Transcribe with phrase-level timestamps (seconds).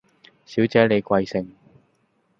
[0.47, 1.51] 小姐你貴姓